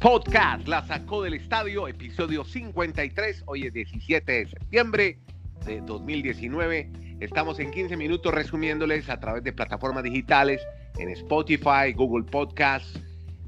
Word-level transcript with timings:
Podcast 0.00 0.66
La 0.66 0.82
Sacó 0.86 1.22
del 1.22 1.34
Estadio, 1.34 1.86
episodio 1.86 2.42
53. 2.42 3.42
Hoy 3.44 3.66
es 3.66 3.74
17 3.74 4.32
de 4.32 4.48
septiembre 4.48 5.18
de 5.66 5.82
2019. 5.82 6.90
Estamos 7.20 7.60
en 7.60 7.70
15 7.70 7.98
minutos 7.98 8.32
resumiéndoles 8.32 9.10
a 9.10 9.20
través 9.20 9.44
de 9.44 9.52
plataformas 9.52 10.02
digitales 10.02 10.62
en 10.96 11.10
Spotify, 11.10 11.92
Google 11.94 12.24
Podcasts, 12.24 12.98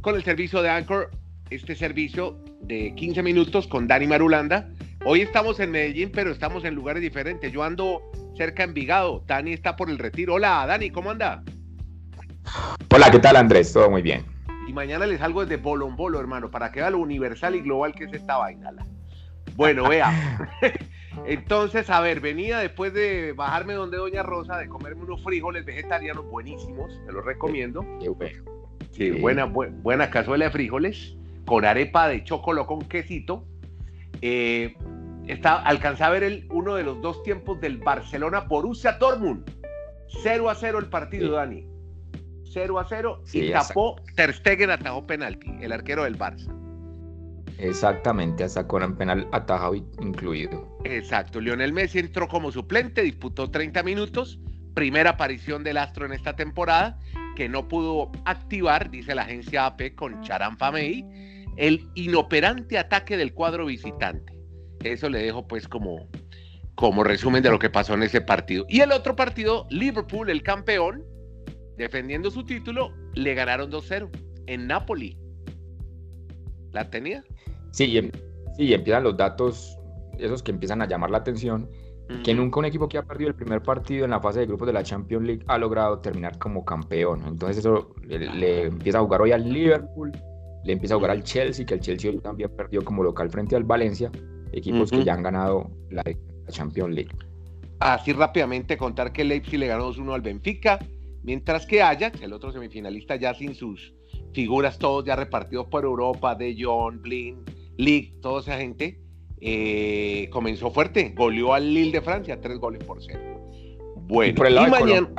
con 0.03 0.15
el 0.15 0.25
servicio 0.25 0.61
de 0.61 0.69
Anchor. 0.69 1.11
Este 1.49 1.75
servicio 1.75 2.39
de 2.61 2.95
15 2.97 3.23
minutos 3.23 3.67
con 3.67 3.89
Dani 3.89 4.07
Marulanda. 4.07 4.69
Hoy 5.07 5.23
estamos 5.23 5.59
en 5.59 5.71
Medellín, 5.71 6.13
pero 6.13 6.31
estamos 6.31 6.67
en 6.67 6.75
lugares 6.75 7.01
diferentes. 7.01 7.51
Yo 7.51 7.63
ando 7.63 8.03
cerca 8.37 8.63
de 8.65 8.69
Envigado. 8.69 9.25
Dani 9.27 9.55
está 9.55 9.75
por 9.75 9.89
el 9.89 9.99
retiro. 9.99 10.35
Hola, 10.35 10.67
Dani, 10.67 10.91
¿cómo 10.91 11.13
anda? 11.13 11.43
Hola, 12.91 13.11
¿qué 13.11 13.21
tal 13.21 13.37
Andrés? 13.37 13.73
Todo 13.73 13.89
muy 13.89 14.03
bien. 14.03 14.32
Y 14.69 14.73
mañana 14.73 15.07
les 15.07 15.19
salgo 15.19 15.45
desde 15.45 15.63
Bolón 15.63 15.97
Bolo, 15.97 16.21
hermano, 16.21 16.51
para 16.51 16.71
que 16.71 16.81
vea 16.81 16.91
lo 16.91 16.99
universal 16.99 17.55
y 17.55 17.61
global 17.61 17.95
que 17.95 18.05
es 18.05 18.13
esta 18.13 18.39
vaina. 18.39 18.73
Bueno, 19.57 19.89
vea. 19.89 20.51
Entonces, 21.27 21.91
a 21.91 22.01
ver, 22.01 22.21
venía 22.21 22.59
después 22.59 22.95
de 22.95 23.33
bajarme 23.33 23.75
donde 23.75 23.99
Doña 23.99 24.23
Rosa, 24.23 24.57
de 24.57 24.69
comerme 24.69 25.03
unos 25.03 25.23
frijoles 25.23 25.65
vegetarianos 25.65 26.25
buenísimos, 26.27 27.01
te 27.05 27.13
los 27.13 27.25
recomiendo. 27.25 27.85
Sí, 28.93 29.11
buena, 29.11 29.45
buena 29.45 30.11
cazuela 30.11 30.47
de 30.47 30.51
frijoles, 30.51 31.17
con 31.45 31.65
arepa 31.65 32.09
de 32.09 32.25
chocolo 32.25 32.67
con 32.67 32.83
quesito. 32.83 33.47
Eh, 34.21 34.77
está, 35.27 35.61
alcancé 35.61 36.05
a 36.05 36.11
ver 36.11 36.23
el, 36.23 36.47
uno 36.51 36.77
de 36.77 36.85
los 36.85 37.01
dos 37.01 37.23
tiempos 37.23 37.61
del 37.61 37.79
Barcelona 37.79 38.49
por 38.49 38.63
Borussia 38.63 38.93
Dortmund. 38.93 39.51
0 40.23 40.51
a 40.51 40.55
0 40.55 40.79
el 40.79 40.87
partido, 40.87 41.33
Dani. 41.33 41.67
0 42.53 42.79
a 42.79 42.87
0 42.89 43.23
y 43.33 43.51
tapó 43.51 43.97
Ter 44.15 44.35
Stegen 44.35 44.71
atajó 44.71 45.07
penalti, 45.07 45.51
el 45.61 45.73
arquero 45.73 46.05
del 46.05 46.19
Barça. 46.19 46.53
Exactamente, 47.59 48.45
hasta 48.45 48.67
con 48.67 48.83
un 48.83 48.97
penal 48.97 49.29
atajado 49.33 49.75
incluido. 49.75 50.79
Exacto, 50.85 51.41
Lionel 51.41 51.73
Messi 51.73 52.01
entró 52.01 52.29
como 52.29 52.51
suplente, 52.51 53.03
disputó 53.03 53.51
30 53.51 53.83
minutos, 53.83 54.41
primera 54.75 55.11
aparición 55.11 55.63
del 55.63 55.77
astro 55.77 56.07
en 56.07 56.13
esta 56.13 56.35
temporada, 56.35 56.99
que 57.37 57.49
no 57.49 57.69
pudo 57.69 58.11
activar, 58.25 58.91
dice 58.91 59.15
la 59.15 59.23
agencia 59.23 59.67
AP 59.67 59.95
con 59.95 60.21
Charan 60.23 60.59
Famey, 60.59 61.07
el 61.57 61.89
inoperante 61.95 62.79
ataque 62.79 63.17
del 63.17 63.33
cuadro 63.33 63.67
visitante. 63.67 64.33
Eso 64.83 65.09
le 65.09 65.23
dejo 65.23 65.47
pues 65.47 65.69
como, 65.69 66.09
como 66.75 67.05
resumen 67.05 67.43
de 67.43 67.51
lo 67.51 67.59
que 67.59 67.71
pasó 67.71 67.95
en 67.95 68.03
ese 68.03 68.21
partido. 68.21 68.67
Y 68.69 68.81
el 68.81 68.93
otro 68.93 69.15
partido, 69.15 69.67
Liverpool, 69.71 70.31
el 70.31 70.43
campeón, 70.43 71.05
defendiendo 71.77 72.31
su 72.31 72.45
título, 72.45 72.93
le 73.15 73.35
ganaron 73.35 73.71
2-0 73.71 74.09
en 74.47 74.67
Napoli. 74.67 75.17
¿La 76.73 76.91
tenía? 76.91 77.25
Sí, 77.71 77.97
em, 77.99 78.11
sí, 78.57 78.73
empiezan 78.73 79.05
los 79.05 79.17
datos, 79.17 79.79
esos 80.19 80.43
que 80.43 80.51
empiezan 80.51 80.83
a 80.83 80.87
llamar 80.87 81.11
la 81.11 81.19
atención, 81.19 81.69
que 82.25 82.35
nunca 82.35 82.59
un 82.59 82.67
equipo 82.67 82.89
que 82.89 82.99
ha 82.99 83.03
perdido 83.03 83.29
el 83.29 83.35
primer 83.35 83.63
partido 83.63 84.05
en 84.05 84.11
la 84.11 84.21
fase 84.21 84.41
de 84.41 84.47
grupos 84.47 84.67
de 84.67 84.73
la 84.75 84.83
Champions 84.83 85.27
League 85.27 85.45
ha 85.47 85.57
logrado 85.57 85.99
terminar 86.01 86.39
como 86.39 86.65
campeón. 86.65 87.23
Entonces 87.27 87.59
eso 87.59 87.95
le, 88.07 88.67
empieza 88.67 88.99
a 88.99 89.03
jugar 89.03 89.23
hoy 89.23 89.33
al 89.33 89.51
Liverpool, 89.51 90.13
le 90.65 90.73
empieza 90.73 90.95
a 90.95 90.99
jugar 90.99 91.13
al 91.13 91.23
Chelsea, 91.23 91.65
que 91.65 91.75
el 91.75 91.81
Chelsea 91.81 92.11
hoy 92.11 92.19
también 92.19 92.51
perdió 92.55 92.85
como 92.85 93.03
local 93.03 93.31
frente 93.31 93.57
al 93.57 93.65
Valencia, 93.65 94.11
equipos 94.53 94.91
que 94.91 95.05
ya 95.05 95.15
han 95.15 95.23
ganado 95.23 95.71
la, 95.91 96.03
la 96.05 96.51
Champions 96.51 96.95
League. 96.95 97.11
Así 97.81 98.13
rápidamente 98.13 98.77
contar 98.77 99.13
que 99.13 99.23
el 99.23 99.29
Leipzig 99.29 99.59
le 99.59 99.67
ganó 99.67 99.91
2-1 99.93 100.15
al 100.15 100.21
Benfica, 100.21 100.79
Mientras 101.23 101.67
que 101.67 101.83
Ajax, 101.83 102.21
el 102.23 102.33
otro 102.33 102.53
semifinalista 102.53 103.17
ya 103.17 103.35
sin 103.35 103.55
sus 103.55 103.95
figuras, 104.33 104.79
todos 104.79 105.05
ya 105.05 105.17
repartidos 105.17 105.67
por 105.67 105.85
Europa, 105.85 106.35
De 106.35 106.57
Jong, 106.59 107.01
Blin, 107.01 107.45
League, 107.77 108.15
toda 108.21 108.41
esa 108.41 108.57
gente, 108.59 109.01
eh, 109.41 110.29
comenzó 110.31 110.71
fuerte, 110.71 111.13
goleó 111.17 111.55
al 111.55 111.73
Lille 111.73 111.93
de 111.93 112.01
Francia, 112.01 112.41
tres 112.41 112.59
goles 112.59 112.83
por 112.85 113.03
cero. 113.03 113.21
Bueno, 113.97 114.33
y, 114.33 114.35
por 114.35 114.47
el 114.47 114.55
lado 114.55 114.67
de 114.67 114.71
mañana... 114.71 115.11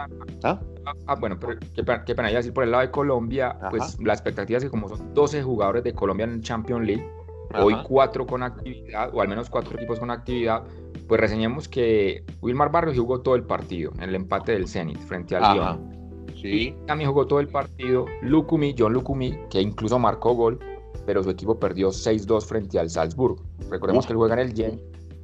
¿Ah? 0.44 0.62
¿Ah? 1.08 1.16
bueno, 1.16 1.40
pero 1.40 1.58
qué, 1.60 1.84
qué 2.06 2.16
pena 2.16 2.30
decir 2.30 2.54
por 2.54 2.66
el 2.66 2.72
lado 2.72 2.84
de 2.84 2.92
Colombia, 2.92 3.58
pues 3.70 3.98
la 4.02 4.14
expectativa 4.14 4.58
es 4.58 4.66
que 4.66 4.70
como 4.70 4.90
son 4.90 5.14
12 5.14 5.42
jugadores 5.42 5.84
de 5.84 5.94
Colombia 5.94 6.26
en 6.26 6.42
Champions 6.42 6.86
League, 6.86 7.08
hoy 7.56 7.76
cuatro 7.88 8.26
con 8.26 8.44
actividad, 8.44 9.14
o 9.14 9.22
al 9.22 9.28
menos 9.28 9.50
cuatro 9.50 9.76
equipos 9.78 10.00
con 10.00 10.12
actividad, 10.12 10.64
pues 11.08 11.20
reseñemos 11.20 11.68
que 11.68 12.24
Wilmar 12.42 12.72
Barrios 12.72 12.98
jugó 12.98 13.22
todo 13.22 13.36
el 13.36 13.44
partido 13.44 13.92
en 13.98 14.04
el 14.04 14.16
empate 14.16 14.54
del 14.54 14.68
Zenit 14.68 15.00
frente 15.00 15.36
al 15.36 15.56
Lyon. 15.56 15.94
Sí. 16.42 16.76
también 16.88 17.10
jugó 17.10 17.26
todo 17.26 17.40
el 17.40 17.48
partido 17.48 18.06
Lukumi, 18.22 18.76
John 18.78 18.92
Lukumi, 18.92 19.34
que 19.50 19.62
incluso 19.62 19.98
marcó 19.98 20.34
gol, 20.34 20.60
pero 21.06 21.24
su 21.24 21.30
equipo 21.30 21.58
perdió 21.58 21.90
6-2 21.90 22.46
frente 22.46 22.80
al 22.80 22.90
Salzburg. 22.90 23.38
Recordemos 23.70 24.06
que 24.06 24.14
él 24.14 24.18
juega 24.18 24.34
en 24.34 24.40
el 24.40 24.54
Gen, 24.54 24.82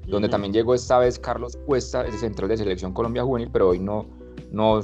donde 0.07 0.29
también 0.29 0.53
llegó 0.53 0.73
esta 0.73 0.99
vez 0.99 1.19
Carlos 1.19 1.57
Cuesta, 1.65 2.05
ese 2.05 2.19
central 2.19 2.49
de 2.49 2.57
selección 2.57 2.93
Colombia 2.93 3.23
Juvenil, 3.23 3.49
pero 3.51 3.69
hoy 3.69 3.79
no, 3.79 4.05
no, 4.51 4.81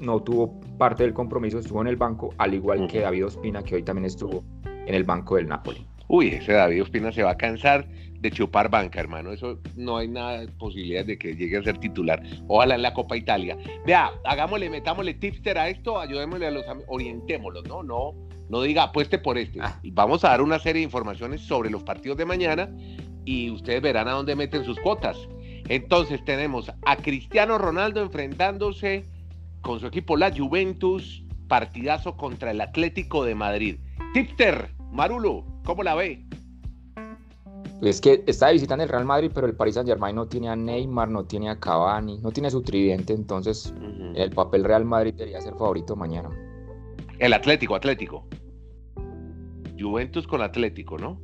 no, 0.00 0.22
tuvo 0.22 0.60
parte 0.78 1.02
del 1.02 1.14
compromiso, 1.14 1.58
estuvo 1.58 1.80
en 1.80 1.88
el 1.88 1.96
banco, 1.96 2.34
al 2.38 2.54
igual 2.54 2.86
que 2.86 3.00
David 3.00 3.26
Ospina, 3.26 3.62
que 3.62 3.76
hoy 3.76 3.82
también 3.82 4.06
estuvo 4.06 4.44
en 4.64 4.94
el 4.94 5.04
banco 5.04 5.36
del 5.36 5.48
Napoli. 5.48 5.86
Uy, 6.08 6.28
ese 6.28 6.52
David 6.52 6.82
Ospina 6.82 7.12
se 7.12 7.22
va 7.22 7.30
a 7.30 7.36
cansar 7.36 7.86
de 8.20 8.30
chupar 8.30 8.70
banca, 8.70 9.00
hermano. 9.00 9.32
Eso 9.32 9.58
no 9.76 9.96
hay 9.96 10.08
nada 10.08 10.40
de 10.40 10.48
posibilidad 10.48 11.04
de 11.04 11.18
que 11.18 11.34
llegue 11.34 11.56
a 11.56 11.62
ser 11.62 11.78
titular. 11.78 12.22
Ojalá 12.48 12.74
en 12.74 12.82
la 12.82 12.94
Copa 12.94 13.16
Italia. 13.16 13.56
Vea, 13.86 14.10
hagámosle, 14.24 14.68
metámosle 14.70 15.14
tipster 15.14 15.58
a 15.58 15.68
esto, 15.68 15.98
ayudémosle 15.98 16.46
a 16.46 16.50
los 16.50 16.64
orientémoslos, 16.88 17.64
¿no? 17.66 17.82
No, 17.82 18.14
no 18.48 18.62
diga 18.62 18.84
apueste 18.84 19.18
por 19.18 19.38
este. 19.38 19.60
Ah. 19.62 19.80
Vamos 19.92 20.24
a 20.24 20.30
dar 20.30 20.42
una 20.42 20.58
serie 20.58 20.80
de 20.80 20.84
informaciones 20.84 21.40
sobre 21.40 21.70
los 21.70 21.82
partidos 21.82 22.18
de 22.18 22.26
mañana 22.26 22.68
y 23.24 23.50
ustedes 23.50 23.80
verán 23.80 24.08
a 24.08 24.12
dónde 24.12 24.36
meten 24.36 24.64
sus 24.64 24.78
cuotas. 24.80 25.16
Entonces 25.68 26.24
tenemos 26.24 26.70
a 26.84 26.96
Cristiano 26.96 27.56
Ronaldo 27.56 28.02
enfrentándose 28.02 29.04
con 29.62 29.80
su 29.80 29.86
equipo 29.86 30.16
la 30.16 30.34
Juventus, 30.34 31.22
partidazo 31.48 32.16
contra 32.16 32.50
el 32.50 32.60
Atlético 32.60 33.24
de 33.24 33.34
Madrid. 33.34 33.76
Tipster, 34.12 34.70
Marulo, 34.90 35.44
¿cómo 35.64 35.82
la 35.82 35.94
ve? 35.94 36.24
Es 37.82 38.00
que 38.00 38.22
está 38.26 38.48
de 38.48 38.54
visita 38.54 38.74
en 38.74 38.82
el 38.82 38.88
Real 38.88 39.06
Madrid, 39.06 39.30
pero 39.34 39.46
el 39.46 39.54
Paris 39.54 39.74
Saint 39.74 39.88
Germain 39.88 40.14
no 40.14 40.26
tiene 40.26 40.50
a 40.50 40.56
Neymar, 40.56 41.08
no 41.08 41.24
tiene 41.24 41.48
a 41.48 41.58
Cavani, 41.58 42.18
no 42.18 42.30
tiene 42.30 42.48
a 42.48 42.50
su 42.50 42.62
tridente, 42.62 43.14
entonces 43.14 43.74
el 44.14 44.30
papel 44.30 44.64
Real 44.64 44.84
Madrid 44.84 45.14
debería 45.14 45.40
ser 45.40 45.54
favorito 45.54 45.96
mañana. 45.96 46.28
El 47.18 47.32
Atlético, 47.32 47.74
Atlético. 47.74 48.26
Juventus 49.78 50.26
con 50.26 50.42
Atlético, 50.42 50.98
¿no? 50.98 51.20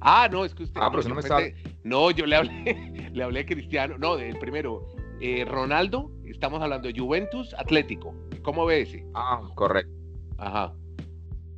Ah, 0.00 0.28
no, 0.30 0.44
es 0.44 0.54
que 0.54 0.64
usted. 0.64 0.80
Ah, 0.82 0.90
pero 0.90 1.08
no 1.08 1.14
me 1.14 1.20
está... 1.20 1.38
No, 1.82 2.10
yo 2.10 2.26
le 2.26 2.36
hablé, 2.36 3.10
le 3.12 3.22
hablé 3.22 3.40
a 3.40 3.46
Cristiano. 3.46 3.96
No, 3.98 4.16
del 4.16 4.38
primero. 4.38 4.86
Eh, 5.20 5.44
Ronaldo, 5.44 6.10
estamos 6.24 6.62
hablando 6.62 6.88
de 6.88 6.98
Juventus, 6.98 7.54
Atlético. 7.58 8.14
¿Cómo 8.42 8.64
ve 8.64 8.82
ese? 8.82 9.04
Ah, 9.14 9.42
correcto. 9.54 9.92
Ajá. 10.38 10.74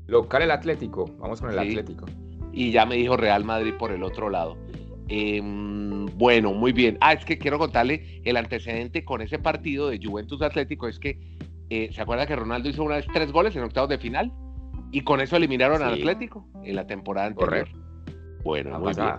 Local 0.06 0.42
el 0.42 0.50
Atlético. 0.50 1.06
Vamos 1.18 1.40
con 1.40 1.50
el 1.50 1.58
Atlético 1.58 2.06
y 2.52 2.70
ya 2.70 2.86
me 2.86 2.96
dijo 2.96 3.16
Real 3.16 3.44
Madrid 3.44 3.74
por 3.78 3.92
el 3.92 4.02
otro 4.02 4.30
lado. 4.30 4.56
Em, 5.08 6.06
bueno, 6.16 6.52
muy 6.52 6.72
bien. 6.72 6.98
Ah, 7.00 7.12
es 7.12 7.24
que 7.24 7.38
quiero 7.38 7.58
contarle 7.58 8.20
el 8.24 8.36
antecedente 8.36 9.04
con 9.04 9.20
ese 9.20 9.38
partido 9.38 9.88
de 9.88 10.00
Juventus 10.02 10.40
Atlético. 10.42 10.88
Es 10.88 10.98
que, 10.98 11.18
eh, 11.70 11.90
¿se 11.92 12.00
acuerda 12.00 12.26
que 12.26 12.36
Ronaldo 12.36 12.68
hizo 12.68 12.82
una 12.84 12.96
vez 12.96 13.06
tres 13.12 13.32
goles 13.32 13.56
en 13.56 13.62
octavos 13.62 13.90
de 13.90 13.98
final? 13.98 14.32
Y 14.90 15.02
con 15.02 15.20
eso 15.20 15.36
eliminaron 15.36 15.82
al 15.82 15.94
Atlético 15.94 16.46
en 16.64 16.76
la 16.76 16.86
temporada 16.86 17.28
anterior. 17.28 17.68
Bueno, 18.44 18.78
muy 18.78 18.92
bien. 18.94 19.12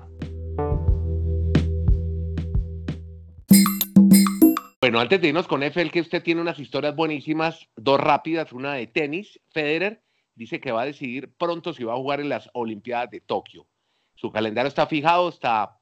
Bueno, 4.81 4.99
antes 4.99 5.21
de 5.21 5.29
irnos 5.29 5.47
con 5.47 5.63
Eiffel, 5.63 5.91
que 5.91 6.01
usted 6.01 6.21
tiene 6.21 6.41
unas 6.41 6.59
historias 6.59 6.95
buenísimas, 6.95 7.69
dos 7.77 7.99
rápidas, 7.99 8.51
una 8.51 8.73
de 8.73 8.85
tenis, 8.85 9.39
Federer 9.51 10.02
dice 10.35 10.59
que 10.59 10.71
va 10.71 10.83
a 10.83 10.85
decidir 10.85 11.31
pronto 11.37 11.73
si 11.73 11.83
va 11.83 11.93
a 11.93 11.97
jugar 11.97 12.19
en 12.19 12.29
las 12.29 12.49
Olimpiadas 12.53 13.09
de 13.09 13.21
Tokio. 13.21 13.67
Su 14.15 14.31
calendario 14.31 14.67
está 14.67 14.87
fijado 14.87 15.27
hasta 15.27 15.79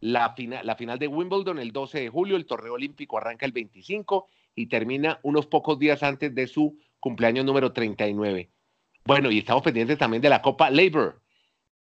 la, 0.00 0.34
la 0.62 0.76
final 0.76 0.98
de 0.98 1.08
Wimbledon 1.08 1.58
el 1.58 1.72
12 1.72 2.00
de 2.00 2.08
julio, 2.08 2.36
el 2.36 2.46
torneo 2.46 2.74
olímpico 2.74 3.18
arranca 3.18 3.46
el 3.46 3.52
25 3.52 4.26
y 4.54 4.66
termina 4.66 5.20
unos 5.22 5.46
pocos 5.46 5.78
días 5.78 6.02
antes 6.02 6.34
de 6.34 6.46
su 6.46 6.78
cumpleaños 7.00 7.44
número 7.44 7.72
39. 7.72 8.50
Bueno, 9.04 9.30
y 9.30 9.38
estamos 9.38 9.62
pendientes 9.62 9.98
también 9.98 10.22
de 10.22 10.28
la 10.28 10.42
Copa 10.42 10.70
Labor, 10.70 11.20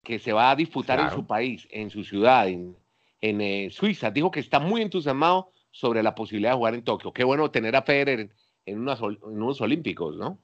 que 0.04 0.20
se 0.20 0.34
va 0.34 0.52
a 0.52 0.56
disputar 0.56 1.00
en 1.00 1.12
su 1.12 1.26
país, 1.26 1.68
en 1.70 1.90
su 1.90 2.04
ciudad, 2.04 2.48
en, 2.48 2.76
eh, 3.22 3.70
Suiza. 3.72 4.12
Dijo 4.12 4.32
que 4.32 4.40
está 4.40 4.60
muy 4.60 4.82
entusiasmado 4.82 5.52
sobre 5.72 6.02
la 6.04 6.16
posibilidad 6.16 6.52
de 6.52 6.58
jugar 6.58 6.74
en 6.74 6.84
Tokio. 6.84 7.12
Qué 7.12 7.24
bueno 7.24 7.52
tener 7.52 7.76
a 7.76 7.82
Federer 7.82 8.20
en, 8.20 8.34
en 8.66 8.80
unos 8.80 9.62
olímpicos, 9.62 10.16
¿no? 10.16 10.40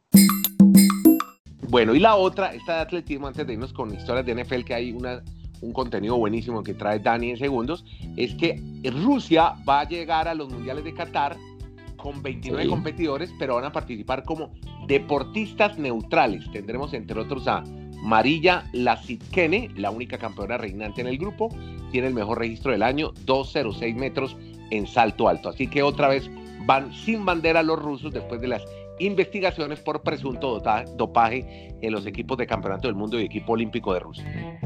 Bueno, 1.70 1.94
y 1.94 2.00
la 2.00 2.16
otra, 2.16 2.54
esta 2.54 2.76
de 2.76 2.82
atletismo, 2.82 3.28
antes 3.28 3.46
de 3.46 3.54
irnos 3.54 3.74
con 3.74 3.94
historias 3.94 4.26
de 4.26 4.42
NFL, 4.44 4.62
que 4.62 4.74
hay 4.74 4.92
una, 4.94 5.22
un 5.62 5.74
contenido 5.74 6.18
buenísimo 6.18 6.64
que 6.64 6.74
trae 6.74 7.00
Dani 7.00 7.32
en 7.32 7.38
segundos, 7.38 7.84
es 8.16 8.34
que 8.36 8.62
Rusia 9.04 9.54
va 9.68 9.82
a 9.82 9.88
llegar 9.88 10.28
a 10.28 10.34
los 10.34 10.50
Mundiales 10.50 10.86
de 10.86 10.94
Qatar 10.94 11.36
con 11.98 12.22
29 12.22 12.70
competidores, 12.70 13.34
pero 13.38 13.56
van 13.56 13.66
a 13.66 13.72
participar 13.72 14.24
como 14.24 14.52
deportistas 14.88 15.78
neutrales. 15.78 16.50
Tendremos 16.52 16.94
entre 16.94 17.20
otros 17.20 17.48
a 17.48 17.64
Marilla 18.02 18.64
Lasitkene, 18.72 19.70
la 19.76 19.92
única 19.92 20.18
campeona 20.18 20.58
reinante 20.58 21.02
en 21.02 21.08
el 21.08 21.18
grupo, 21.18 21.50
tiene 21.92 22.08
el 22.08 22.14
mejor 22.14 22.40
registro 22.40 22.72
del 22.72 22.84
año, 22.84 23.14
2.06 23.26 23.96
metros 23.96 24.38
en 24.72 24.88
salto 24.88 25.28
alto. 25.28 25.50
Así 25.50 25.68
que 25.68 25.84
otra 25.84 26.08
vez 26.08 26.30
van 26.66 26.94
sin 26.94 27.26
bandera 27.26 27.64
los 27.64 27.80
rusos 27.80 28.14
después 28.14 28.40
de 28.40 28.48
las 28.48 28.64
investigaciones 29.00 29.80
por 29.80 30.04
presunto 30.04 30.62
dopaje 30.96 31.76
en 31.82 31.92
los 31.92 32.06
equipos 32.06 32.38
de 32.38 32.48
campeonato 32.48 32.88
del 32.88 32.96
mundo 32.96 33.20
y 33.20 33.26
equipo 33.26 33.54
olímpico 33.54 33.94
de 33.94 34.00
Rusia. 34.00 34.60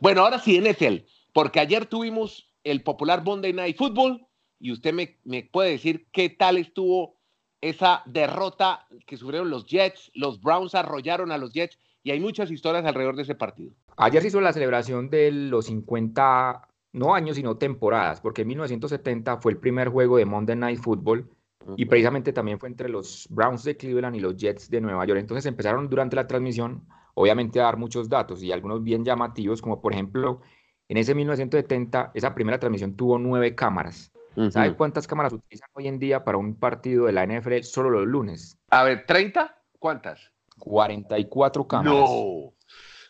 Bueno, 0.00 0.22
ahora 0.22 0.38
sí, 0.38 0.60
NFL, 0.60 1.06
porque 1.32 1.60
ayer 1.60 1.86
tuvimos 1.86 2.52
el 2.64 2.82
popular 2.82 3.22
Monday 3.24 3.52
Night 3.52 3.76
Football 3.76 4.26
y 4.58 4.72
usted 4.72 4.92
me, 4.92 5.18
me 5.24 5.44
puede 5.44 5.70
decir 5.70 6.08
qué 6.12 6.28
tal 6.28 6.56
estuvo 6.58 7.16
esa 7.60 8.02
derrota 8.06 8.86
que 9.06 9.16
sufrieron 9.16 9.48
los 9.48 9.66
Jets, 9.66 10.10
los 10.14 10.40
Browns 10.40 10.74
arrollaron 10.74 11.30
a 11.30 11.38
los 11.38 11.52
Jets 11.52 11.78
y 12.02 12.10
hay 12.10 12.20
muchas 12.20 12.50
historias 12.50 12.84
alrededor 12.84 13.14
de 13.16 13.22
ese 13.22 13.36
partido. 13.36 13.72
Ayer 13.96 14.22
se 14.22 14.28
hizo 14.28 14.40
la 14.40 14.52
celebración 14.52 15.08
de 15.10 15.30
los 15.30 15.66
50, 15.66 16.68
no 16.92 17.14
años, 17.14 17.36
sino 17.36 17.56
temporadas, 17.56 18.20
porque 18.20 18.42
en 18.42 18.48
1970 18.48 19.38
fue 19.38 19.52
el 19.52 19.58
primer 19.58 19.88
juego 19.88 20.16
de 20.18 20.26
Monday 20.26 20.56
Night 20.56 20.80
Football 20.80 21.28
y 21.76 21.86
precisamente 21.86 22.32
también 22.32 22.58
fue 22.58 22.68
entre 22.68 22.88
los 22.88 23.26
Browns 23.30 23.64
de 23.64 23.76
Cleveland 23.76 24.16
y 24.16 24.20
los 24.20 24.36
Jets 24.36 24.68
de 24.68 24.80
Nueva 24.80 25.06
York. 25.06 25.20
Entonces 25.20 25.46
empezaron 25.46 25.88
durante 25.88 26.16
la 26.16 26.26
transmisión, 26.26 26.86
obviamente, 27.14 27.60
a 27.60 27.64
dar 27.64 27.76
muchos 27.76 28.08
datos 28.08 28.42
y 28.42 28.52
algunos 28.52 28.82
bien 28.82 29.04
llamativos, 29.04 29.62
como 29.62 29.80
por 29.80 29.92
ejemplo, 29.92 30.40
en 30.88 30.96
ese 30.96 31.14
1970, 31.14 32.10
esa 32.14 32.34
primera 32.34 32.58
transmisión 32.58 32.96
tuvo 32.96 33.18
nueve 33.18 33.54
cámaras. 33.54 34.12
¿Sabe 34.50 34.74
cuántas 34.74 35.06
cámaras 35.06 35.34
utilizan 35.34 35.68
hoy 35.74 35.88
en 35.88 35.98
día 35.98 36.24
para 36.24 36.38
un 36.38 36.54
partido 36.54 37.04
de 37.06 37.12
la 37.12 37.26
NFL 37.26 37.60
solo 37.62 37.90
los 37.90 38.06
lunes? 38.06 38.58
A 38.70 38.82
ver, 38.82 39.06
¿30? 39.06 39.54
¿Cuántas? 39.78 40.32
44 40.58 41.66
cámaras. 41.66 41.92
No, 41.92 42.54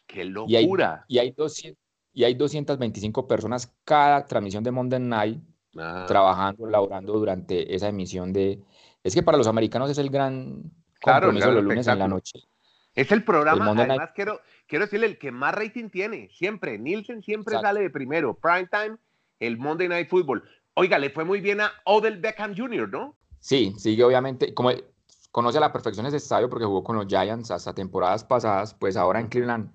qué 0.07 0.25
locura. 0.25 1.05
Y 1.09 1.19
hay, 1.19 1.35
y 1.35 1.67
hay, 1.67 1.75
225 2.15 3.27
personas 3.27 3.73
cada 3.85 4.27
transmisión 4.27 4.65
de 4.65 4.71
Monday 4.71 5.01
Night 5.01 5.43
ah. 5.79 6.05
trabajando, 6.07 6.67
laborando 6.67 7.13
durante 7.15 7.75
esa 7.75 7.89
emisión 7.89 8.33
de... 8.33 8.61
Es 9.03 9.15
que 9.15 9.23
para 9.23 9.39
los 9.39 9.47
americanos 9.47 9.91
es 9.91 9.99
el 9.99 10.11
gran 10.11 10.71
compromiso 11.01 11.49
de 11.49 11.55
los 11.55 11.65
lunes 11.65 11.87
en 11.87 11.99
la 11.99 12.09
noche. 12.09 12.41
Es 12.95 13.11
el 13.11 13.25
programa, 13.25 13.71
además 13.71 14.11
quiero, 14.15 14.41
quiero 14.67 14.85
decirle, 14.85 15.07
el 15.07 15.19
que 15.19 15.33
más 15.33 15.55
rating 15.55 15.89
tiene, 15.89 16.29
siempre. 16.35 16.79
Nielsen 16.79 17.23
siempre 17.23 17.59
sale 17.59 17.81
de 17.81 17.91
primero. 17.91 18.35
Prime 18.35 18.69
time, 18.71 18.99
el 19.41 19.57
Monday 19.57 19.89
Night 19.89 20.09
Football. 20.09 20.45
Oiga, 20.75 20.99
le 20.99 21.11
fue 21.11 21.25
muy 21.25 21.41
bien 21.41 21.61
a 21.61 21.73
Odell 21.85 22.19
Beckham 22.19 22.55
Jr., 22.57 22.89
¿no? 22.89 23.17
Sí, 23.41 23.75
sigue 23.79 24.05
obviamente, 24.05 24.55
como 24.55 24.71
conoce 25.33 25.59
a 25.59 25.63
la 25.63 25.73
perfección 25.73 26.07
ese 26.07 26.19
estadio 26.19 26.49
porque 26.49 26.67
jugó 26.67 26.85
con 26.85 26.97
los 26.97 27.07
Giants 27.07 27.51
hasta 27.51 27.75
temporadas 27.75 28.23
pasadas, 28.23 28.75
pues 28.75 28.97
ahora 28.97 29.19
en 29.19 29.29
Cleveland 29.29 29.71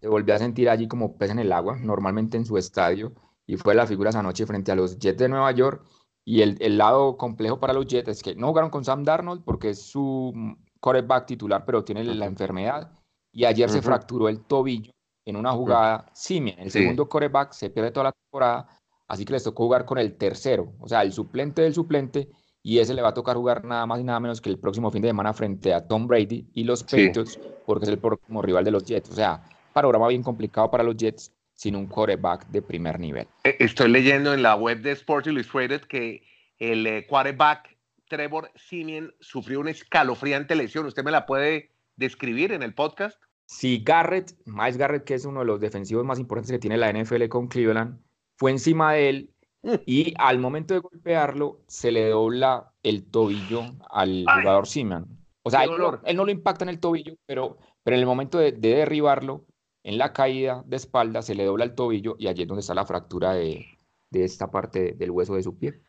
se 0.00 0.08
volvió 0.08 0.34
a 0.34 0.38
sentir 0.38 0.68
allí 0.68 0.88
como 0.88 1.16
pez 1.16 1.30
en 1.30 1.38
el 1.38 1.52
agua, 1.52 1.76
normalmente 1.76 2.36
en 2.36 2.44
su 2.44 2.56
estadio, 2.56 3.12
y 3.46 3.56
fue 3.56 3.74
la 3.74 3.86
figura 3.86 4.10
esa 4.10 4.22
noche 4.22 4.46
frente 4.46 4.72
a 4.72 4.74
los 4.74 4.98
Jets 4.98 5.18
de 5.18 5.28
Nueva 5.28 5.50
York. 5.52 5.84
Y 6.24 6.42
el, 6.42 6.58
el 6.60 6.76
lado 6.76 7.16
complejo 7.16 7.58
para 7.58 7.72
los 7.72 7.86
Jets 7.86 8.08
es 8.08 8.22
que 8.22 8.34
no 8.34 8.48
jugaron 8.48 8.70
con 8.70 8.84
Sam 8.84 9.02
Darnold 9.02 9.42
porque 9.44 9.70
es 9.70 9.82
su 9.82 10.34
quarterback 10.80 11.26
titular, 11.26 11.64
pero 11.64 11.84
tiene 11.84 12.04
la 12.04 12.26
enfermedad. 12.26 12.92
Y 13.32 13.44
ayer 13.44 13.70
se 13.70 13.80
fracturó 13.80 14.28
el 14.28 14.40
tobillo 14.40 14.92
en 15.24 15.36
una 15.36 15.52
jugada. 15.52 16.10
Simeon, 16.12 16.58
el 16.58 16.70
segundo 16.70 17.08
quarterback, 17.08 17.52
se 17.52 17.70
pierde 17.70 17.90
toda 17.90 18.04
la 18.04 18.12
temporada 18.12 18.68
así 19.08 19.24
que 19.24 19.32
les 19.32 19.42
tocó 19.42 19.64
jugar 19.64 19.84
con 19.84 19.98
el 19.98 20.16
tercero, 20.16 20.74
o 20.78 20.86
sea, 20.86 21.02
el 21.02 21.12
suplente 21.12 21.62
del 21.62 21.74
suplente, 21.74 22.28
y 22.62 22.78
ese 22.78 22.92
le 22.94 23.02
va 23.02 23.08
a 23.08 23.14
tocar 23.14 23.36
jugar 23.36 23.64
nada 23.64 23.86
más 23.86 23.98
y 24.00 24.04
nada 24.04 24.20
menos 24.20 24.40
que 24.40 24.50
el 24.50 24.58
próximo 24.58 24.90
fin 24.90 25.02
de 25.02 25.08
semana 25.08 25.32
frente 25.32 25.72
a 25.72 25.86
Tom 25.86 26.06
Brady 26.06 26.50
y 26.52 26.64
los 26.64 26.82
Patriots, 26.82 27.40
porque 27.64 27.86
es 27.86 27.88
el 27.88 27.98
próximo 27.98 28.42
rival 28.42 28.64
de 28.64 28.70
los 28.70 28.84
Jets. 28.84 29.10
O 29.10 29.14
sea, 29.14 29.42
panorama 29.78 30.08
bien 30.08 30.22
complicado 30.22 30.70
para 30.70 30.82
los 30.82 30.96
Jets 30.96 31.32
sin 31.54 31.76
un 31.76 31.86
quarterback 31.86 32.46
de 32.48 32.62
primer 32.62 32.98
nivel. 32.98 33.26
Eh, 33.44 33.56
estoy 33.60 33.88
leyendo 33.88 34.34
en 34.34 34.42
la 34.42 34.56
web 34.56 34.80
de 34.80 34.92
Sports 34.92 35.28
Illustrated 35.28 35.82
que 35.82 36.22
el 36.58 36.86
eh, 36.86 37.06
quarterback 37.06 37.76
Trevor 38.08 38.50
Simeon 38.56 39.14
sufrió 39.20 39.60
una 39.60 39.70
escalofriante 39.70 40.56
lesión. 40.56 40.86
¿Usted 40.86 41.04
me 41.04 41.10
la 41.10 41.26
puede 41.26 41.70
describir 41.96 42.52
en 42.52 42.62
el 42.62 42.74
podcast? 42.74 43.20
Sí, 43.46 43.82
Garrett, 43.84 44.34
Miles 44.46 44.76
Garrett, 44.76 45.04
que 45.04 45.14
es 45.14 45.24
uno 45.24 45.40
de 45.40 45.46
los 45.46 45.60
defensivos 45.60 46.04
más 46.04 46.18
importantes 46.18 46.52
que 46.52 46.58
tiene 46.58 46.76
la 46.76 46.92
NFL 46.92 47.28
con 47.28 47.48
Cleveland, 47.48 48.00
fue 48.36 48.50
encima 48.50 48.92
de 48.92 49.08
él 49.08 49.30
mm. 49.62 49.74
y 49.86 50.14
al 50.18 50.38
momento 50.38 50.74
de 50.74 50.80
golpearlo 50.80 51.60
se 51.66 51.92
le 51.92 52.08
dobla 52.08 52.72
el 52.82 53.04
tobillo 53.10 53.62
al 53.90 54.24
jugador 54.26 54.66
Simeon. 54.66 55.06
O 55.42 55.50
sea, 55.50 55.64
él, 55.64 55.70
no 56.16 56.24
lo 56.24 56.30
impacta 56.30 56.64
en 56.64 56.68
el 56.68 56.78
tobillo, 56.78 57.14
pero, 57.24 57.56
pero 57.82 57.96
en 57.96 58.00
el 58.00 58.06
momento 58.06 58.38
de, 58.38 58.52
derribarlo, 58.52 59.46
en 59.82 59.98
la 59.98 60.12
caída 60.12 60.62
de 60.66 60.76
espalda, 60.76 61.22
se 61.22 61.34
le 61.34 61.44
dobla 61.44 61.64
el 61.64 61.74
tobillo 61.74 62.16
y 62.18 62.28
allí 62.28 62.42
es 62.42 62.48
donde 62.48 62.60
está 62.60 62.74
la 62.74 62.86
fractura 62.86 63.32
de, 63.32 63.66
esta 64.12 64.50
parte 64.50 64.92
del 64.92 65.10
hueso 65.10 65.34
de 65.34 65.42
su 65.42 65.58
pie. 65.58 65.80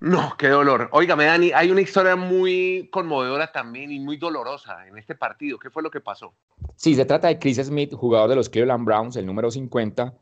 No, 0.00 0.34
qué 0.38 0.48
dolor. 0.48 0.88
Óigame, 0.92 1.26
Dani, 1.26 1.52
hay 1.52 1.70
una 1.70 1.82
historia 1.82 2.16
muy 2.16 2.88
conmovedora 2.90 3.52
también 3.52 3.92
y 3.92 4.00
muy 4.00 4.16
dolorosa 4.16 4.86
en 4.86 4.96
este 4.96 5.14
partido. 5.14 5.58
¿Qué 5.58 5.68
fue 5.68 5.82
lo 5.82 5.90
que 5.90 6.00
pasó? 6.00 6.32
Sí, 6.76 6.94
se 6.94 7.04
trata 7.04 7.28
de 7.28 7.38
Chris 7.38 7.58
Smith, 7.58 7.92
jugador 7.92 8.30
de 8.30 8.36
los 8.36 8.48
Cleveland 8.48 8.86
Browns, 8.86 9.16
el 9.16 9.26
número 9.26 9.50
50, 9.50 10.14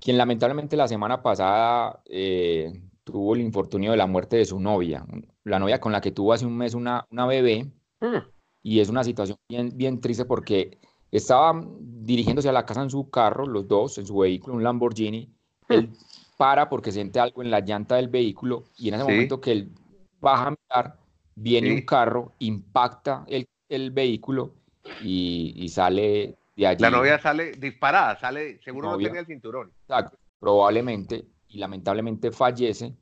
quien 0.00 0.16
lamentablemente 0.16 0.76
la 0.76 0.88
semana 0.88 1.22
pasada 1.22 2.00
eh, 2.06 2.72
tuvo 3.04 3.34
el 3.34 3.42
infortunio 3.42 3.90
de 3.90 3.96
la 3.96 4.06
muerte 4.06 4.36
de 4.36 4.46
su 4.46 4.60
novia, 4.60 5.04
la 5.44 5.58
novia 5.58 5.80
con 5.80 5.92
la 5.92 6.00
que 6.00 6.10
tuvo 6.10 6.32
hace 6.32 6.46
un 6.46 6.56
mes 6.56 6.74
una, 6.74 7.06
una 7.10 7.26
bebé, 7.26 7.70
mm. 8.00 8.18
y 8.62 8.80
es 8.80 8.88
una 8.88 9.04
situación 9.04 9.38
bien, 9.48 9.72
bien 9.74 10.00
triste 10.00 10.24
porque 10.24 10.78
estaba 11.10 11.60
dirigiéndose 11.80 12.48
a 12.48 12.52
la 12.52 12.66
casa 12.66 12.82
en 12.82 12.90
su 12.90 13.10
carro, 13.10 13.46
los 13.46 13.66
dos, 13.66 13.98
en 13.98 14.06
su 14.06 14.18
vehículo, 14.18 14.56
un 14.56 14.62
Lamborghini, 14.62 15.28
mm. 15.68 15.72
él 15.72 15.90
para 16.36 16.68
porque 16.68 16.92
siente 16.92 17.18
algo 17.18 17.42
en 17.42 17.50
la 17.50 17.60
llanta 17.60 17.96
del 17.96 18.08
vehículo, 18.08 18.64
y 18.76 18.88
en 18.88 18.94
ese 18.94 19.04
momento 19.04 19.40
que 19.40 19.52
él 19.52 19.72
baja 20.20 20.46
a 20.46 20.50
mirar, 20.50 20.98
viene 21.34 21.72
un 21.74 21.82
carro, 21.82 22.32
impacta 22.38 23.24
el, 23.26 23.48
el 23.68 23.90
vehículo 23.90 24.54
y, 25.02 25.52
y 25.56 25.68
sale 25.68 26.38
la 26.58 26.90
novia 26.90 27.20
sale 27.20 27.52
disparada, 27.52 28.18
sale, 28.18 28.60
seguro 28.62 28.90
no 28.90 28.98
tenía 28.98 29.20
el 29.20 29.26
cinturón. 29.26 29.72
Exacto, 29.82 30.18
probablemente, 30.40 31.24
y 31.48 31.58
lamentablemente 31.58 32.32
fallece. 32.32 32.94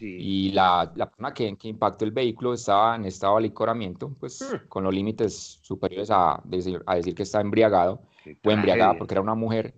Y 0.00 0.52
la, 0.52 0.92
la 0.96 1.06
persona 1.06 1.32
que, 1.32 1.56
que, 1.56 1.68
impactó 1.68 2.04
el 2.04 2.10
vehículo 2.10 2.54
estaba 2.54 2.96
en 2.96 3.04
estado 3.04 3.36
de 3.36 3.42
licoramiento, 3.42 4.14
pues 4.18 4.42
hmm. 4.42 4.68
con 4.68 4.84
los 4.84 4.92
límites 4.92 5.60
superiores 5.62 6.10
a 6.10 6.40
decir, 6.44 6.82
a 6.86 6.96
decir 6.96 7.14
que 7.14 7.22
está 7.22 7.40
embriagado, 7.40 8.02
o 8.44 8.50
embriagada 8.50 8.98
porque 8.98 9.14
era 9.14 9.20
una 9.20 9.34
mujer. 9.34 9.74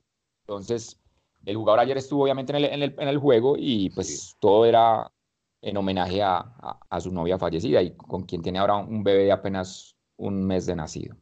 Entonces, 0.47 0.99
el 1.45 1.57
jugador 1.57 1.81
ayer 1.81 1.99
estuvo 1.99 2.25
obviamente 2.25 2.53
en 2.53 2.57
el, 2.57 2.65
en 2.65 2.83
el, 2.83 2.95
en 2.99 3.09
el 3.09 3.19
juego 3.19 3.57
y 3.59 3.91
pues 3.91 4.37
todo 4.41 4.65
era 4.65 5.11
en 5.61 5.77
homenaje 5.77 6.23
a, 6.23 6.39
a, 6.39 6.81
a, 6.89 7.01
su 7.01 7.13
novia 7.13 7.39
fallecida 7.39 7.83
y 7.83 7.95
con 7.97 8.23
quien 8.23 8.43
tiene 8.43 8.59
ahora 8.59 8.77
un 8.77 9.03
bebé 9.03 9.25
de 9.25 9.33
apenas 9.33 9.97
un 10.17 10.47
mes 10.47 10.67
de 10.67 10.77
nacido. 10.77 11.17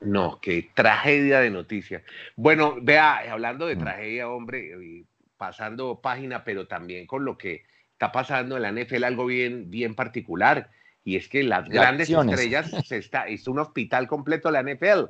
No, 0.00 0.40
qué 0.40 0.70
tragedia 0.74 1.40
de 1.40 1.50
noticia. 1.50 2.02
Bueno, 2.36 2.76
vea, 2.82 3.18
hablando 3.30 3.66
de 3.66 3.76
mm. 3.76 3.78
tragedia, 3.78 4.28
hombre, 4.28 5.06
pasando 5.36 6.00
página, 6.00 6.44
pero 6.44 6.66
también 6.66 7.06
con 7.06 7.24
lo 7.24 7.38
que 7.38 7.62
está 8.02 8.10
pasando 8.10 8.56
en 8.56 8.62
la 8.62 8.72
NFL, 8.72 9.04
algo 9.04 9.26
bien, 9.26 9.70
bien 9.70 9.94
particular, 9.94 10.70
y 11.04 11.16
es 11.16 11.28
que 11.28 11.44
las 11.44 11.68
grandes 11.68 12.10
estrellas, 12.10 12.70
se 12.84 12.96
está, 12.96 13.28
es 13.28 13.46
un 13.46 13.60
hospital 13.60 14.08
completo 14.08 14.50
la 14.50 14.62
NFL. 14.62 15.04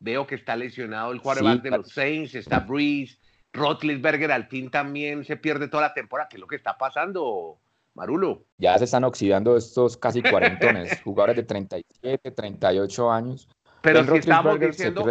Veo 0.00 0.26
que 0.26 0.36
está 0.36 0.56
lesionado 0.56 1.12
el 1.12 1.20
quarterback 1.20 1.60
de 1.62 1.70
los 1.70 1.90
Saints, 1.90 2.34
está 2.34 2.60
Breeze, 2.60 3.18
Rotlisberger 3.52 4.32
al 4.32 4.46
fin 4.46 4.70
también 4.70 5.24
se 5.24 5.36
pierde 5.36 5.68
toda 5.68 5.88
la 5.88 5.94
temporada. 5.94 6.28
¿Qué 6.28 6.36
es 6.36 6.40
lo 6.40 6.46
que 6.46 6.56
está 6.56 6.78
pasando, 6.78 7.58
Marulo? 7.94 8.44
Ya 8.56 8.78
se 8.78 8.84
están 8.84 9.04
oxidando 9.04 9.56
estos 9.56 9.96
casi 9.98 10.22
cuarentones, 10.22 11.00
jugadores 11.04 11.36
de 11.36 11.42
37, 11.42 12.30
38 12.30 13.10
años 13.10 13.48
pero 13.80 14.04
si 14.04 14.18
estamos 14.18 14.60
diciendo, 14.60 15.04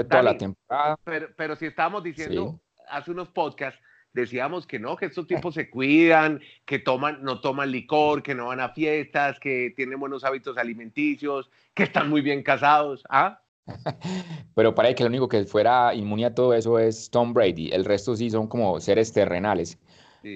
Pero, 1.36 1.56
si 1.56 1.66
estamos 1.66 2.04
diciendo 2.04 2.60
hace 2.90 3.12
unos 3.12 3.30
podcasts, 3.30 3.80
decíamos 4.14 4.66
que 4.66 4.80
no, 4.80 4.96
que 4.96 5.08
estos 5.08 5.28
tipos 5.28 5.54
se 5.54 5.70
cuidan, 5.70 6.42
que 6.66 6.80
toman, 6.80 7.24
no 7.24 7.40
toman 7.40 7.72
licor, 7.72 8.24
que 8.24 8.36
no 8.36 8.48
van 8.48 8.60
a 8.60 8.70
fiestas, 8.70 9.40
que 9.40 9.74
tienen 9.76 10.00
buenos 10.00 10.24
hábitos 10.24 10.58
alimenticios, 10.58 11.50
que 11.74 11.84
están 11.84 12.10
muy 12.10 12.22
bien 12.22 12.44
casados. 12.44 13.04
¿ah? 13.10 13.42
Pero 14.56 14.74
parece 14.74 14.96
que 14.96 15.04
lo 15.04 15.10
único 15.10 15.28
que 15.28 15.46
fuera 15.46 15.94
inmune 15.94 16.26
a 16.26 16.34
todo 16.36 16.54
eso 16.54 16.80
es 16.80 17.10
Tom 17.10 17.34
Brady. 17.34 17.70
El 17.72 17.86
resto 17.86 18.16
sí 18.16 18.30
son 18.30 18.48
como 18.48 18.80
seres 18.80 19.14
terrenales. 19.14 19.78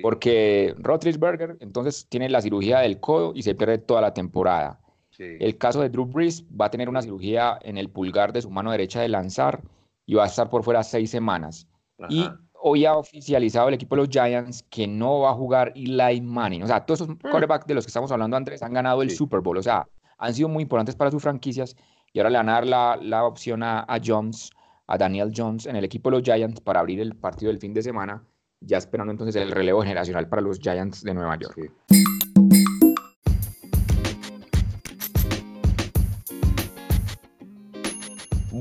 Porque 0.02 0.74
Roethlisberger 0.78 1.58
entonces 1.60 2.08
tiene 2.08 2.30
la 2.30 2.42
cirugía 2.42 2.80
del 2.80 3.02
codo 3.02 3.34
y 3.36 3.42
se 3.42 3.56
pierde 3.56 3.78
toda 3.78 4.00
la 4.00 4.14
temporada. 4.14 4.80
El 5.20 5.58
caso 5.58 5.82
de 5.82 5.90
Drew 5.90 6.06
Brees 6.06 6.44
va 6.50 6.66
a 6.66 6.72
tener 6.72 6.90
una 6.90 7.02
cirugía 7.02 7.60
en 7.62 7.78
el 7.78 7.90
pulgar 7.90 8.34
de 8.34 8.42
su 8.42 8.50
mano 8.50 8.72
derecha 8.72 9.02
de 9.02 9.10
lanzar 9.10 9.62
y 10.06 10.16
va 10.16 10.24
a 10.24 10.28
estar 10.28 10.50
por 10.50 10.64
fuera 10.64 10.82
seis 10.84 11.12
semanas. 11.12 11.68
Y 12.10 12.28
hoy 12.62 12.86
ha 12.86 12.96
oficializado 12.96 13.68
el 13.68 13.74
equipo 13.74 13.96
de 13.96 14.04
los 14.04 14.10
Giants 14.10 14.64
que 14.70 14.88
no 14.88 15.20
va 15.20 15.32
a 15.32 15.34
jugar 15.34 15.74
Eli 15.76 16.22
Manning. 16.22 16.64
O 16.64 16.68
sea, 16.68 16.86
todos 16.86 17.02
esos 17.02 17.16
mm. 17.16 17.20
quarterbacks 17.20 17.68
de 17.68 17.74
los 17.74 17.86
que 17.86 17.90
estamos 17.90 18.12
hablando, 18.12 18.38
Andrés, 18.38 18.62
han 18.62 18.74
ganado 18.74 19.02
el 19.02 19.12
Super 19.12 19.42
Bowl. 19.42 19.58
O 19.58 19.64
sea, 19.64 19.88
han 20.18 20.34
sido 20.34 20.48
muy 20.48 20.64
importantes 20.64 20.96
para 20.96 21.12
sus 21.12 21.22
franquicias 21.22 21.76
y 22.14 22.20
ahora 22.20 22.30
le 22.30 22.38
van 22.38 22.50
a 22.50 22.54
dar 22.54 22.68
la, 22.68 23.00
la 23.02 23.26
opción 23.26 23.64
a, 23.64 23.82
a, 23.82 24.00
Jones, 24.04 24.52
a 24.88 24.98
Daniel 24.98 25.32
Jones 25.36 25.66
en 25.66 25.76
el 25.76 25.84
equipo 25.84 26.10
de 26.10 26.18
los 26.18 26.24
Giants 26.24 26.62
para 26.62 26.80
abrir 26.80 27.00
el 27.00 27.16
partido 27.16 27.52
del 27.52 27.60
fin 27.60 27.74
de 27.74 27.82
semana, 27.82 28.24
ya 28.60 28.78
esperando 28.78 29.12
entonces 29.12 29.36
el 29.42 29.52
relevo 29.52 29.82
generacional 29.82 30.28
para 30.28 30.42
los 30.42 30.60
Giants 30.60 31.04
de 31.04 31.14
Nueva 31.14 31.38
York. 31.38 31.72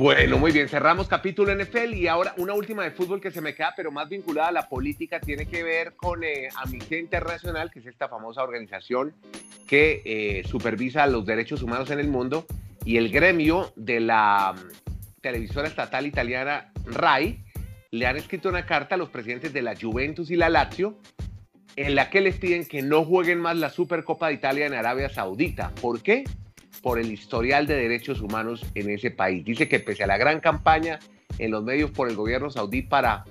Bueno, 0.00 0.38
muy 0.38 0.50
bien, 0.50 0.66
cerramos 0.66 1.08
capítulo 1.08 1.54
NFL 1.54 1.92
y 1.92 2.06
ahora 2.06 2.32
una 2.38 2.54
última 2.54 2.84
de 2.84 2.90
fútbol 2.90 3.20
que 3.20 3.30
se 3.30 3.42
me 3.42 3.54
queda, 3.54 3.74
pero 3.76 3.92
más 3.92 4.08
vinculada 4.08 4.48
a 4.48 4.52
la 4.52 4.66
política, 4.66 5.20
tiene 5.20 5.44
que 5.44 5.62
ver 5.62 5.92
con 5.94 6.24
eh, 6.24 6.48
Amnistía 6.56 6.98
Internacional, 6.98 7.70
que 7.70 7.80
es 7.80 7.86
esta 7.86 8.08
famosa 8.08 8.42
organización 8.42 9.12
que 9.66 10.00
eh, 10.06 10.42
supervisa 10.48 11.06
los 11.06 11.26
derechos 11.26 11.62
humanos 11.62 11.90
en 11.90 12.00
el 12.00 12.08
mundo, 12.08 12.46
y 12.82 12.96
el 12.96 13.10
gremio 13.10 13.74
de 13.76 14.00
la 14.00 14.54
mm, 14.54 15.20
televisora 15.20 15.68
estatal 15.68 16.06
italiana 16.06 16.72
RAI 16.86 17.44
le 17.90 18.06
han 18.06 18.16
escrito 18.16 18.48
una 18.48 18.64
carta 18.64 18.94
a 18.94 18.98
los 18.98 19.10
presidentes 19.10 19.52
de 19.52 19.60
la 19.60 19.74
Juventus 19.78 20.30
y 20.30 20.36
la 20.36 20.48
Lazio 20.48 20.96
en 21.76 21.94
la 21.94 22.08
que 22.08 22.22
les 22.22 22.38
piden 22.38 22.64
que 22.64 22.80
no 22.80 23.04
jueguen 23.04 23.38
más 23.38 23.58
la 23.58 23.68
Supercopa 23.68 24.28
de 24.28 24.32
Italia 24.32 24.64
en 24.64 24.72
Arabia 24.72 25.10
Saudita. 25.10 25.72
¿Por 25.78 26.00
qué? 26.00 26.24
Por 26.82 26.98
el 26.98 27.10
historial 27.12 27.66
de 27.66 27.76
derechos 27.76 28.20
humanos 28.20 28.64
en 28.74 28.90
ese 28.90 29.10
país. 29.10 29.44
Dice 29.44 29.68
que 29.68 29.80
pese 29.80 30.04
a 30.04 30.06
la 30.06 30.16
gran 30.16 30.40
campaña 30.40 30.98
en 31.38 31.50
los 31.50 31.62
medios 31.62 31.90
por 31.90 32.08
el 32.08 32.16
gobierno 32.16 32.50
saudí 32.50 32.82
para 32.82 33.24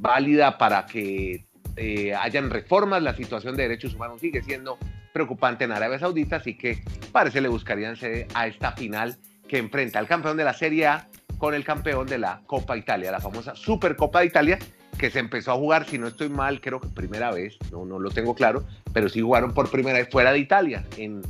válida 0.00 0.58
para 0.58 0.86
que 0.86 1.44
eh, 1.76 2.14
hayan 2.14 2.50
reformas, 2.50 3.02
la 3.02 3.14
situación 3.14 3.56
de 3.56 3.64
derechos 3.64 3.94
humanos 3.94 4.20
sigue 4.20 4.42
siendo 4.42 4.78
preocupante 5.12 5.64
en 5.64 5.72
Arabia 5.72 5.98
Saudita, 5.98 6.36
así 6.36 6.56
que 6.56 6.82
parece 7.12 7.40
le 7.40 7.48
buscarían 7.48 7.96
sede 7.96 8.26
a 8.34 8.46
esta 8.46 8.72
final 8.72 9.18
que 9.46 9.58
enfrenta 9.58 9.98
al 9.98 10.06
campeón 10.06 10.36
de 10.36 10.44
la 10.44 10.52
Serie 10.52 10.86
A 10.86 11.08
con 11.38 11.54
el 11.54 11.64
campeón 11.64 12.06
de 12.06 12.18
la 12.18 12.42
Copa 12.46 12.76
Italia, 12.76 13.10
la 13.10 13.20
famosa 13.20 13.54
Supercopa 13.54 14.20
de 14.20 14.26
Italia, 14.26 14.58
que 14.98 15.10
se 15.10 15.20
empezó 15.20 15.52
a 15.52 15.54
jugar, 15.54 15.86
si 15.86 15.98
no 15.98 16.08
estoy 16.08 16.28
mal, 16.28 16.60
creo 16.60 16.80
que 16.80 16.88
primera 16.88 17.30
vez, 17.30 17.56
no, 17.70 17.84
no 17.84 17.98
lo 18.00 18.10
tengo 18.10 18.34
claro, 18.34 18.64
pero 18.92 19.08
sí 19.08 19.20
jugaron 19.20 19.54
por 19.54 19.70
primera 19.70 19.98
vez 19.98 20.08
fuera 20.10 20.32
de 20.32 20.40
Italia, 20.40 20.84
en 20.96 21.22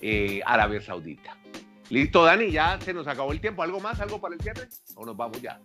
eh, 0.00 0.40
Arabia 0.44 0.80
Saudita. 0.80 1.36
Listo, 1.90 2.24
Dani, 2.24 2.50
ya 2.50 2.78
se 2.80 2.92
nos 2.92 3.06
acabó 3.06 3.32
el 3.32 3.40
tiempo. 3.40 3.62
¿Algo 3.62 3.80
más? 3.80 4.00
¿Algo 4.00 4.20
para 4.20 4.34
el 4.34 4.40
cierre? 4.40 4.68
¿O 4.94 5.06
nos 5.06 5.16
vamos 5.16 5.40
ya? 5.40 5.60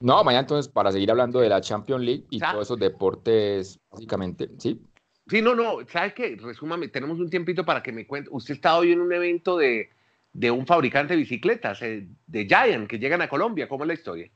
No, 0.00 0.22
mañana 0.22 0.40
entonces 0.40 0.70
para 0.70 0.92
seguir 0.92 1.10
hablando 1.10 1.40
de 1.40 1.48
la 1.48 1.60
Champions 1.60 2.04
League 2.04 2.24
y 2.30 2.38
todos 2.38 2.66
esos 2.66 2.78
deportes, 2.78 3.80
básicamente, 3.90 4.50
¿sí? 4.58 4.80
Sí, 5.28 5.42
no, 5.42 5.54
no, 5.54 5.78
¿sabes 5.88 6.12
qué? 6.12 6.36
Resúmame, 6.40 6.88
tenemos 6.88 7.18
un 7.18 7.30
tiempito 7.30 7.64
para 7.64 7.82
que 7.82 7.92
me 7.92 8.06
cuente. 8.06 8.28
Usted 8.32 8.54
está 8.54 8.78
hoy 8.78 8.92
en 8.92 9.00
un 9.00 9.12
evento 9.12 9.56
de, 9.56 9.88
de 10.32 10.50
un 10.50 10.66
fabricante 10.66 11.14
de 11.14 11.20
bicicletas, 11.20 11.80
eh, 11.82 12.06
de 12.26 12.46
Giant, 12.46 12.86
que 12.88 12.98
llegan 12.98 13.22
a 13.22 13.28
Colombia. 13.28 13.68
¿Cómo 13.68 13.84
es 13.84 13.88
la 13.88 13.94
historia? 13.94 14.30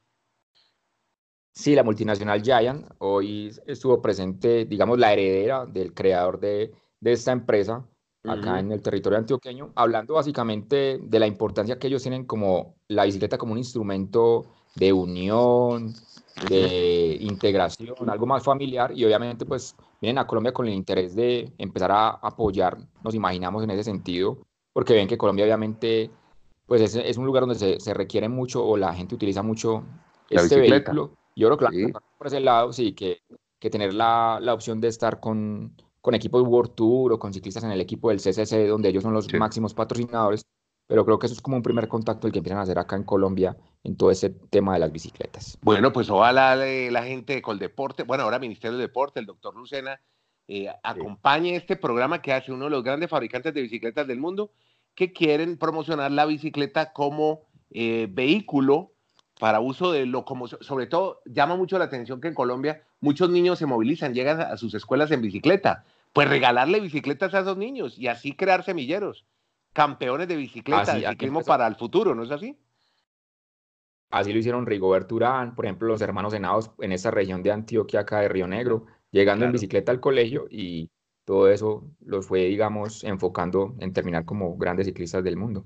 Sí, 1.53 1.75
la 1.75 1.83
multinacional 1.83 2.43
Giant 2.43 2.87
hoy 2.99 3.53
estuvo 3.67 4.01
presente, 4.01 4.65
digamos, 4.67 4.99
la 4.99 5.13
heredera 5.13 5.67
del 5.67 5.93
creador 5.93 6.39
de, 6.39 6.73
esta 7.03 7.33
empresa 7.33 7.85
acá 8.25 8.61
en 8.61 8.71
el 8.71 8.83
territorio 8.83 9.19
antioqueño, 9.19 9.73
hablando 9.75 10.15
básicamente 10.15 10.99
de 11.03 11.19
la 11.19 11.27
importancia 11.27 11.79
que 11.79 11.89
ellos 11.89 12.03
tienen 12.03 12.25
como 12.25 12.77
la 12.89 13.05
bicicleta 13.05 13.39
como 13.39 13.53
un 13.53 13.59
instrumento 13.59 14.47
de 14.77 14.93
unión, 14.93 15.95
de 16.49 17.17
integración, 17.21 18.09
algo 18.09 18.27
más 18.27 18.43
familiar 18.43 18.93
y 18.95 19.05
obviamente 19.05 19.45
pues 19.45 19.75
vienen 20.01 20.19
a 20.19 20.27
Colombia 20.27 20.53
con 20.53 20.67
el 20.67 20.75
interés 20.75 21.15
de 21.15 21.53
empezar 21.59 21.91
a 21.91 22.11
apoyar, 22.11 22.79
nos 23.03 23.15
imaginamos 23.15 23.65
en 23.65 23.71
ese 23.71 23.85
sentido, 23.85 24.39
porque 24.73 24.95
ven 24.95 25.09
que 25.09 25.19
Colombia 25.19 25.45
obviamente 25.45 26.11
pues 26.67 26.95
es, 26.95 27.17
un 27.17 27.27
lugar 27.27 27.43
donde 27.43 27.57
se, 27.57 27.81
se, 27.81 27.93
requiere 27.95 28.29
mucho 28.29 28.65
o 28.65 28.77
la 28.77 28.95
gente 28.95 29.17
utiliza 29.17 29.43
mucho 29.43 29.83
este 30.29 30.61
vehículo 30.61 31.11
yo 31.41 31.57
creo 31.57 31.71
que 31.71 31.93
por 32.19 32.27
ese 32.27 32.41
lado, 32.41 32.73
sí, 32.73 32.93
que, 32.93 33.23
que 33.59 33.71
tener 33.71 33.95
la, 33.95 34.39
la, 34.41 34.55
opción 34.55 34.81
de 34.81 34.89
estar 34.89 35.21
con, 35.21 35.75
con 36.01 36.15
equipos 36.15 36.43
World 36.43 36.75
Tour 36.75 37.13
o 37.13 37.19
con 37.19 37.33
ciclistas 37.33 37.65
en 37.65 37.71
el 37.71 37.81
equipo 37.81 38.11
del 38.11 38.19
CCC, 38.19 38.69
donde 38.69 38.91
ellos 38.91 39.03
son 39.03 39.15
los 39.15 39.33
máximos 39.35 39.75
patrocinadores, 39.75 40.45
pero 40.87 41.05
creo 41.05 41.19
que 41.19 41.27
eso 41.27 41.35
es 41.35 41.41
como 41.41 41.57
un 41.57 41.63
primer 41.63 41.89
contacto 41.89 42.27
el 42.27 42.33
que 42.33 42.41
empiezan 42.41 42.59
a 42.59 42.63
hacer 42.63 42.79
acá 42.79 42.97
en 42.97 43.05
Colombia 43.05 43.57
en 43.85 43.97
todo 43.97 44.11
ese 44.11 44.31
tema 44.31 44.75
de 44.75 44.81
las 44.81 44.93
bicicletas. 44.93 45.59
Bueno, 45.63 45.93
pues 45.93 46.11
ojalá 46.11 46.57
la 46.57 47.03
gente 47.05 47.35
de 47.35 47.43
Coldeporte, 47.43 48.03
bueno, 48.03 48.25
ahora 48.25 48.39
Ministerio 48.39 48.77
de 48.77 48.83
Deporte, 48.83 49.21
el 49.21 49.27
doctor 49.27 49.55
Lucena, 49.57 50.01
eh, 50.49 50.69
acompañe 50.83 51.55
este 51.55 51.77
programa 51.77 52.21
que 52.21 52.33
hace 52.33 52.51
uno 52.51 52.65
de 52.65 52.73
los 52.73 52.83
grandes 52.83 53.09
fabricantes 53.09 53.55
de 53.55 53.63
bicicletas 53.63 54.07
del 54.07 54.19
mundo 54.19 54.51
que 54.97 55.13
quieren 55.13 55.57
promocionar 55.57 56.11
la 56.11 56.27
bicicleta 56.27 56.93
como 56.93 57.43
eh, 57.71 58.09
vehículo 58.11 58.91
para 59.41 59.59
uso 59.59 59.91
de 59.91 60.07
locomoción. 60.07 60.63
Sobre 60.63 60.87
todo, 60.87 61.23
llama 61.25 61.57
mucho 61.57 61.79
la 61.79 61.87
atención 61.87 62.21
que 62.21 62.29
en 62.29 62.35
Colombia 62.35 62.85
muchos 63.01 63.31
niños 63.31 63.59
se 63.59 63.67
movilizan, 63.67 64.15
llegan 64.15 64.41
a 64.41 64.57
sus 64.57 64.75
escuelas 64.75 65.11
en 65.11 65.23
bicicleta. 65.23 65.85
Pues 66.13 66.29
regalarle 66.29 66.79
bicicletas 66.81 67.35
a 67.35 67.41
esos 67.41 67.57
niños 67.57 67.99
y 67.99 68.07
así 68.09 68.33
crear 68.35 68.63
semilleros, 68.65 69.25
campeones 69.73 70.29
de 70.29 70.37
bicicleta, 70.37 70.95
de 70.95 71.09
ciclismo 71.09 71.43
para 71.43 71.67
el 71.67 71.77
futuro, 71.77 72.15
¿no 72.15 72.23
es 72.23 72.31
así? 72.31 72.57
Así 74.11 74.33
lo 74.33 74.41
hicieron 74.41 74.67
Rigobert 74.67 75.11
Urán, 75.11 75.55
por 75.55 75.65
ejemplo, 75.65 75.89
los 75.89 76.03
hermanos 76.03 76.33
Senados 76.33 76.73
en 76.81 76.93
esa 76.93 77.11
región 77.11 77.43
de 77.43 77.53
Antioquia, 77.53 78.01
acá 78.01 78.21
de 78.21 78.29
Río 78.29 78.47
Negro, 78.47 78.87
llegando 79.11 79.45
en 79.47 79.53
bicicleta 79.53 79.93
al 79.93 80.01
colegio 80.01 80.47
y 80.51 80.91
todo 81.25 81.49
eso 81.49 81.85
los 82.01 82.27
fue, 82.27 82.41
digamos, 82.47 83.05
enfocando 83.05 83.77
en 83.79 83.93
terminar 83.93 84.25
como 84.25 84.57
grandes 84.59 84.87
ciclistas 84.87 85.25
del 85.25 85.37
mundo. 85.37 85.65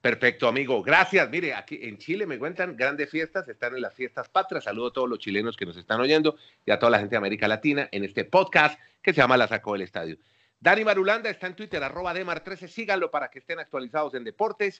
Perfecto, 0.00 0.46
amigo. 0.46 0.82
Gracias. 0.82 1.28
Mire, 1.28 1.54
aquí 1.54 1.78
en 1.82 1.98
Chile 1.98 2.24
me 2.24 2.38
cuentan 2.38 2.76
grandes 2.76 3.10
fiestas, 3.10 3.48
están 3.48 3.74
en 3.74 3.82
las 3.82 3.94
fiestas 3.94 4.28
patrias. 4.28 4.64
Saludo 4.64 4.88
a 4.88 4.92
todos 4.92 5.08
los 5.08 5.18
chilenos 5.18 5.56
que 5.56 5.66
nos 5.66 5.76
están 5.76 6.00
oyendo 6.00 6.36
y 6.64 6.70
a 6.70 6.78
toda 6.78 6.90
la 6.90 6.98
gente 6.98 7.12
de 7.12 7.18
América 7.18 7.48
Latina 7.48 7.88
en 7.90 8.04
este 8.04 8.24
podcast 8.24 8.78
que 9.02 9.12
se 9.12 9.20
llama 9.20 9.36
La 9.36 9.48
Sacó 9.48 9.72
del 9.72 9.82
Estadio. 9.82 10.16
Dani 10.60 10.84
Marulanda 10.84 11.30
está 11.30 11.48
en 11.48 11.56
Twitter, 11.56 11.82
arroba 11.82 12.14
Demar13. 12.14 12.68
Síganlo 12.68 13.10
para 13.10 13.28
que 13.28 13.40
estén 13.40 13.58
actualizados 13.58 14.14
en 14.14 14.24
deportes. 14.24 14.78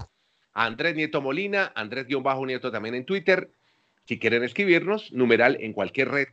Andrés 0.53 0.95
Nieto 0.95 1.21
Molina, 1.21 1.73
Andrés-Nieto 1.75 2.71
también 2.71 2.95
en 2.95 3.05
Twitter. 3.05 3.51
Si 4.05 4.19
quieren 4.19 4.43
escribirnos, 4.43 5.13
numeral 5.13 5.57
en 5.61 5.73
cualquier 5.73 6.11
red 6.11 6.29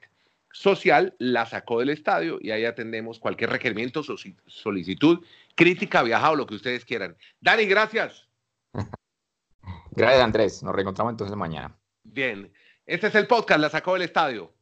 social, 0.51 1.13
la 1.19 1.45
sacó 1.45 1.79
del 1.79 1.89
estadio 1.89 2.39
y 2.41 2.51
ahí 2.51 2.65
atendemos 2.65 3.19
cualquier 3.19 3.49
requerimiento, 3.49 4.03
solicitud, 4.47 5.25
crítica, 5.55 6.01
viajado, 6.01 6.35
lo 6.35 6.47
que 6.47 6.55
ustedes 6.55 6.85
quieran. 6.85 7.17
Dani, 7.41 7.65
gracias. 7.65 8.27
Gracias, 9.91 10.23
Andrés. 10.23 10.63
Nos 10.63 10.73
reencontramos 10.73 11.13
entonces 11.13 11.35
mañana. 11.35 11.77
Bien. 12.03 12.51
Este 12.85 13.07
es 13.07 13.15
el 13.15 13.27
podcast, 13.27 13.59
la 13.59 13.69
sacó 13.69 13.93
del 13.93 14.03
estadio. 14.03 14.54